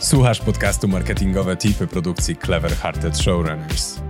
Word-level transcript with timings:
Słuchasz 0.00 0.40
podcastu 0.40 0.88
Marketingowe 0.88 1.56
Tipy 1.56 1.86
produkcji 1.86 2.36
Clever 2.36 2.72
Hearted 2.72 3.18
Showrunners. 3.18 4.00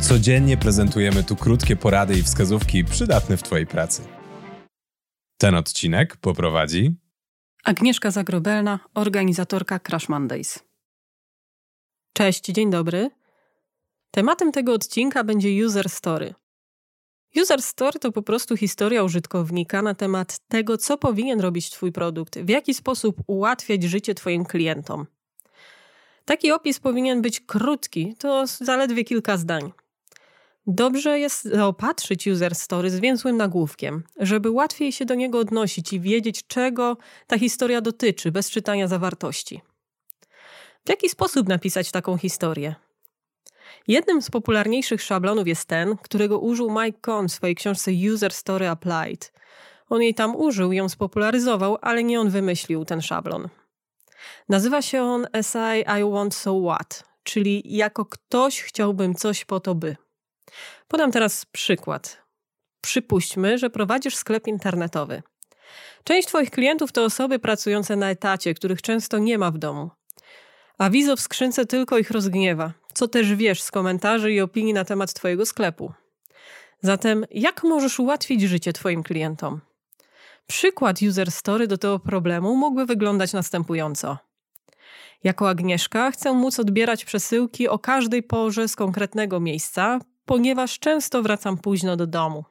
Codziennie 0.00 0.56
prezentujemy 0.56 1.24
tu 1.24 1.36
krótkie 1.36 1.76
porady 1.76 2.18
i 2.18 2.22
wskazówki 2.22 2.84
przydatne 2.84 3.36
w 3.36 3.42
Twojej 3.42 3.66
pracy. 3.66 4.02
Ten 5.38 5.54
odcinek 5.54 6.16
poprowadzi 6.16 6.96
Agnieszka 7.64 8.10
Zagrobelna, 8.10 8.78
organizatorka 8.94 9.78
Crash 9.78 10.08
Mondays. 10.08 10.58
Cześć, 12.12 12.44
dzień 12.44 12.70
dobry. 12.70 13.10
Tematem 14.10 14.52
tego 14.52 14.72
odcinka 14.72 15.24
będzie 15.24 15.66
User 15.66 15.88
Story. 15.88 16.34
User 17.42 17.62
Story 17.62 17.98
to 17.98 18.12
po 18.12 18.22
prostu 18.22 18.56
historia 18.56 19.02
użytkownika 19.02 19.82
na 19.82 19.94
temat 19.94 20.38
tego, 20.48 20.78
co 20.78 20.98
powinien 20.98 21.40
robić 21.40 21.70
Twój 21.70 21.92
produkt, 21.92 22.38
w 22.38 22.48
jaki 22.48 22.74
sposób 22.74 23.16
ułatwiać 23.26 23.82
życie 23.82 24.14
Twoim 24.14 24.44
klientom. 24.44 25.06
Taki 26.24 26.52
opis 26.52 26.80
powinien 26.80 27.22
być 27.22 27.40
krótki, 27.40 28.16
to 28.18 28.46
zaledwie 28.46 29.04
kilka 29.04 29.36
zdań. 29.36 29.72
Dobrze 30.66 31.18
jest 31.18 31.44
zaopatrzyć 31.44 32.26
user 32.26 32.54
story 32.54 32.90
zwięzłym 32.90 33.36
nagłówkiem, 33.36 34.02
żeby 34.16 34.50
łatwiej 34.50 34.92
się 34.92 35.04
do 35.04 35.14
niego 35.14 35.38
odnosić 35.38 35.92
i 35.92 36.00
wiedzieć, 36.00 36.46
czego 36.46 36.96
ta 37.26 37.38
historia 37.38 37.80
dotyczy, 37.80 38.32
bez 38.32 38.50
czytania 38.50 38.88
zawartości. 38.88 39.60
W 40.84 40.88
jaki 40.88 41.08
sposób 41.08 41.48
napisać 41.48 41.90
taką 41.90 42.18
historię? 42.18 42.74
Jednym 43.88 44.22
z 44.22 44.30
popularniejszych 44.30 45.02
szablonów 45.02 45.48
jest 45.48 45.68
ten, 45.68 45.96
którego 45.96 46.38
użył 46.38 46.70
Mike 46.70 46.98
Cohn 47.00 47.26
w 47.28 47.32
swojej 47.32 47.54
książce 47.54 47.90
User 48.14 48.32
Story 48.32 48.68
Applied. 48.68 49.32
On 49.88 50.02
jej 50.02 50.14
tam 50.14 50.36
użył, 50.36 50.72
ją 50.72 50.88
spopularyzował, 50.88 51.78
ale 51.82 52.04
nie 52.04 52.20
on 52.20 52.30
wymyślił 52.30 52.84
ten 52.84 53.02
szablon. 53.02 53.48
Nazywa 54.48 54.82
się 54.82 55.02
on 55.02 55.26
Essay 55.32 55.84
I 56.00 56.12
Want 56.12 56.34
So 56.34 56.60
What, 56.60 57.04
czyli 57.22 57.62
jako 57.64 58.04
ktoś 58.04 58.62
chciałbym 58.62 59.14
coś 59.14 59.44
po 59.44 59.60
to 59.60 59.74
by. 59.74 59.96
Podam 60.88 61.12
teraz 61.12 61.46
przykład. 61.46 62.22
Przypuśćmy, 62.80 63.58
że 63.58 63.70
prowadzisz 63.70 64.16
sklep 64.16 64.46
internetowy. 64.46 65.22
Część 66.04 66.28
Twoich 66.28 66.50
klientów 66.50 66.92
to 66.92 67.04
osoby 67.04 67.38
pracujące 67.38 67.96
na 67.96 68.10
etacie, 68.10 68.54
których 68.54 68.82
często 68.82 69.18
nie 69.18 69.38
ma 69.38 69.50
w 69.50 69.58
domu. 69.58 69.90
Awizo 70.78 71.16
w 71.16 71.20
skrzynce 71.20 71.66
tylko 71.66 71.98
ich 71.98 72.10
rozgniewa, 72.10 72.72
co 72.94 73.08
też 73.08 73.34
wiesz 73.34 73.62
z 73.62 73.70
komentarzy 73.70 74.32
i 74.32 74.40
opinii 74.40 74.74
na 74.74 74.84
temat 74.84 75.12
Twojego 75.12 75.46
sklepu. 75.46 75.92
Zatem, 76.80 77.26
jak 77.30 77.62
możesz 77.62 78.00
ułatwić 78.00 78.42
życie 78.42 78.72
Twoim 78.72 79.02
klientom? 79.02 79.60
Przykład 80.46 81.02
user 81.02 81.30
story 81.32 81.66
do 81.66 81.78
tego 81.78 81.98
problemu 81.98 82.56
mógłby 82.56 82.86
wyglądać 82.86 83.32
następująco. 83.32 84.18
Jako 85.24 85.48
Agnieszka 85.48 86.10
chcę 86.10 86.32
móc 86.32 86.58
odbierać 86.58 87.04
przesyłki 87.04 87.68
o 87.68 87.78
każdej 87.78 88.22
porze 88.22 88.68
z 88.68 88.76
konkretnego 88.76 89.40
miejsca, 89.40 89.98
ponieważ 90.24 90.78
często 90.78 91.22
wracam 91.22 91.58
późno 91.58 91.96
do 91.96 92.06
domu. 92.06 92.44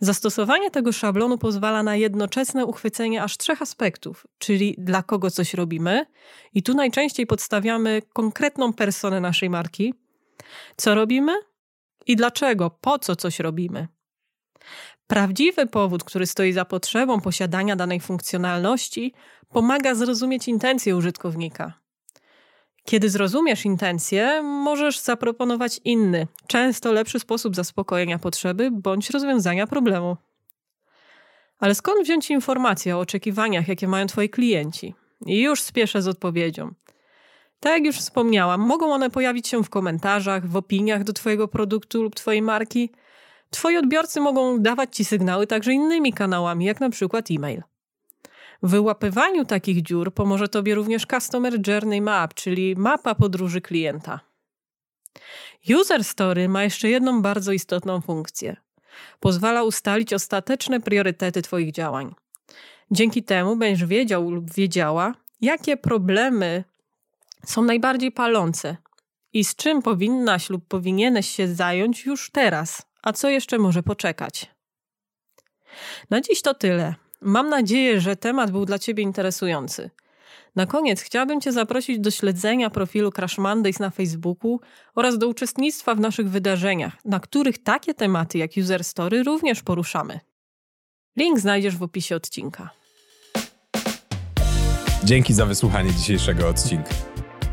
Zastosowanie 0.00 0.70
tego 0.70 0.92
szablonu 0.92 1.38
pozwala 1.38 1.82
na 1.82 1.96
jednoczesne 1.96 2.66
uchwycenie 2.66 3.22
aż 3.22 3.36
trzech 3.36 3.62
aspektów, 3.62 4.26
czyli 4.38 4.74
dla 4.78 5.02
kogo 5.02 5.30
coś 5.30 5.54
robimy, 5.54 6.06
i 6.54 6.62
tu 6.62 6.74
najczęściej 6.74 7.26
podstawiamy 7.26 8.02
konkretną 8.12 8.72
personę 8.72 9.20
naszej 9.20 9.50
marki, 9.50 9.94
co 10.76 10.94
robimy 10.94 11.32
i 12.06 12.16
dlaczego, 12.16 12.70
po 12.70 12.98
co 12.98 13.16
coś 13.16 13.38
robimy. 13.38 13.88
Prawdziwy 15.06 15.66
powód, 15.66 16.04
który 16.04 16.26
stoi 16.26 16.52
za 16.52 16.64
potrzebą 16.64 17.20
posiadania 17.20 17.76
danej 17.76 18.00
funkcjonalności, 18.00 19.12
pomaga 19.48 19.94
zrozumieć 19.94 20.48
intencje 20.48 20.96
użytkownika. 20.96 21.72
Kiedy 22.84 23.10
zrozumiesz 23.10 23.64
intencje, 23.64 24.42
możesz 24.42 24.98
zaproponować 24.98 25.80
inny, 25.84 26.26
często 26.46 26.92
lepszy 26.92 27.20
sposób 27.20 27.56
zaspokojenia 27.56 28.18
potrzeby 28.18 28.70
bądź 28.70 29.10
rozwiązania 29.10 29.66
problemu. 29.66 30.16
Ale 31.58 31.74
skąd 31.74 32.02
wziąć 32.02 32.30
informacje 32.30 32.96
o 32.96 33.00
oczekiwaniach, 33.00 33.68
jakie 33.68 33.88
mają 33.88 34.06
Twoi 34.06 34.28
klienci? 34.28 34.94
I 35.26 35.40
już 35.40 35.62
spieszę 35.62 36.02
z 36.02 36.08
odpowiedzią. 36.08 36.74
Tak 37.60 37.72
jak 37.72 37.84
już 37.84 37.96
wspomniałam, 37.96 38.60
mogą 38.60 38.92
one 38.92 39.10
pojawić 39.10 39.48
się 39.48 39.64
w 39.64 39.70
komentarzach, 39.70 40.46
w 40.46 40.56
opiniach 40.56 41.04
do 41.04 41.12
Twojego 41.12 41.48
produktu 41.48 42.02
lub 42.02 42.14
Twojej 42.14 42.42
marki. 42.42 42.90
Twoi 43.50 43.76
odbiorcy 43.76 44.20
mogą 44.20 44.58
dawać 44.62 44.96
Ci 44.96 45.04
sygnały 45.04 45.46
także 45.46 45.72
innymi 45.72 46.12
kanałami, 46.12 46.64
jak 46.64 46.80
na 46.80 46.90
przykład 46.90 47.30
e-mail. 47.30 47.62
W 48.62 48.70
wyłapywaniu 48.70 49.44
takich 49.44 49.82
dziur 49.82 50.14
pomoże 50.14 50.48
Tobie 50.48 50.74
również 50.74 51.06
Customer 51.06 51.68
Journey 51.68 52.00
Map, 52.00 52.34
czyli 52.34 52.76
mapa 52.76 53.14
podróży 53.14 53.60
klienta. 53.60 54.20
User 55.80 56.04
Story 56.04 56.48
ma 56.48 56.64
jeszcze 56.64 56.88
jedną 56.88 57.22
bardzo 57.22 57.52
istotną 57.52 58.00
funkcję. 58.00 58.56
Pozwala 59.20 59.62
ustalić 59.62 60.12
ostateczne 60.12 60.80
priorytety 60.80 61.42
Twoich 61.42 61.72
działań. 61.72 62.14
Dzięki 62.90 63.22
temu 63.22 63.56
będziesz 63.56 63.88
wiedział 63.88 64.30
lub 64.30 64.54
wiedziała, 64.54 65.14
jakie 65.40 65.76
problemy 65.76 66.64
są 67.46 67.62
najbardziej 67.62 68.12
palące 68.12 68.76
i 69.32 69.44
z 69.44 69.56
czym 69.56 69.82
powinnaś 69.82 70.50
lub 70.50 70.66
powinieneś 70.68 71.28
się 71.30 71.54
zająć 71.54 72.06
już 72.06 72.30
teraz, 72.30 72.82
a 73.02 73.12
co 73.12 73.28
jeszcze 73.28 73.58
może 73.58 73.82
poczekać. 73.82 74.50
Na 76.10 76.20
dziś 76.20 76.42
to 76.42 76.54
tyle. 76.54 76.94
Mam 77.20 77.48
nadzieję, 77.48 78.00
że 78.00 78.16
temat 78.16 78.50
był 78.50 78.66
dla 78.66 78.78
Ciebie 78.78 79.02
interesujący. 79.02 79.90
Na 80.56 80.66
koniec 80.66 81.00
chciałabym 81.00 81.40
Cię 81.40 81.52
zaprosić 81.52 81.98
do 81.98 82.10
śledzenia 82.10 82.70
profilu 82.70 83.12
Crash 83.12 83.38
Mondays 83.38 83.78
na 83.78 83.90
Facebooku 83.90 84.60
oraz 84.94 85.18
do 85.18 85.28
uczestnictwa 85.28 85.94
w 85.94 86.00
naszych 86.00 86.30
wydarzeniach, 86.30 86.96
na 87.04 87.20
których 87.20 87.62
takie 87.62 87.94
tematy 87.94 88.38
jak 88.38 88.50
User 88.56 88.84
Story 88.84 89.22
również 89.22 89.62
poruszamy. 89.62 90.20
Link 91.16 91.38
znajdziesz 91.38 91.76
w 91.76 91.82
opisie 91.82 92.16
odcinka. 92.16 92.70
Dzięki 95.04 95.34
za 95.34 95.46
wysłuchanie 95.46 95.92
dzisiejszego 95.92 96.48
odcinka. 96.48 96.90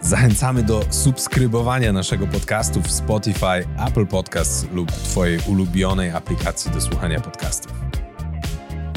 Zachęcamy 0.00 0.62
do 0.62 0.84
subskrybowania 0.90 1.92
naszego 1.92 2.26
podcastu 2.26 2.82
w 2.82 2.90
Spotify, 2.90 3.66
Apple 3.88 4.06
Podcasts 4.06 4.66
lub 4.72 4.92
Twojej 4.92 5.40
ulubionej 5.46 6.10
aplikacji 6.10 6.70
do 6.70 6.80
słuchania 6.80 7.20
podcastów. 7.20 7.72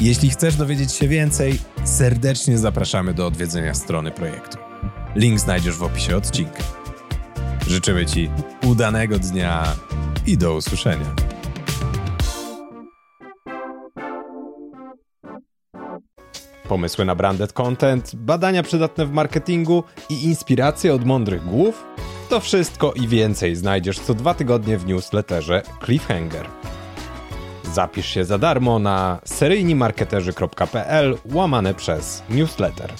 Jeśli 0.00 0.30
chcesz 0.30 0.56
dowiedzieć 0.56 0.92
się 0.92 1.08
więcej, 1.08 1.58
serdecznie 1.84 2.58
zapraszamy 2.58 3.14
do 3.14 3.26
odwiedzenia 3.26 3.74
strony 3.74 4.10
projektu. 4.10 4.58
Link 5.14 5.40
znajdziesz 5.40 5.76
w 5.76 5.82
opisie 5.82 6.16
odcinka. 6.16 6.62
Życzymy 7.68 8.06
Ci 8.06 8.30
udanego 8.66 9.18
dnia 9.18 9.76
i 10.26 10.38
do 10.38 10.54
usłyszenia. 10.54 11.31
Pomysły 16.72 17.04
na 17.04 17.14
branded 17.14 17.52
content, 17.52 18.14
badania 18.14 18.62
przydatne 18.62 19.06
w 19.06 19.12
marketingu 19.12 19.84
i 20.08 20.24
inspiracje 20.24 20.94
od 20.94 21.04
mądrych 21.04 21.44
głów? 21.44 21.84
To 22.28 22.40
wszystko 22.40 22.92
i 22.92 23.08
więcej 23.08 23.56
znajdziesz 23.56 23.98
co 23.98 24.14
dwa 24.14 24.34
tygodnie 24.34 24.78
w 24.78 24.86
newsletterze 24.86 25.62
Cliffhanger. 25.84 26.48
Zapisz 27.72 28.06
się 28.06 28.24
za 28.24 28.38
darmo 28.38 28.78
na 28.78 29.20
seryjnimarketerzy.pl 29.24 31.18
łamane 31.32 31.74
przez 31.74 32.22
newsletter. 32.30 32.92